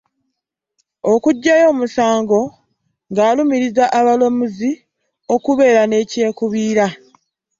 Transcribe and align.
Okuggyayo 1.13 1.65
omusango 1.73 2.39
ng'alumiriza 3.11 3.85
abalamuzi 3.99 4.71
okubeera 5.35 5.83
ne 5.87 5.97
kyekubiira. 6.09 6.87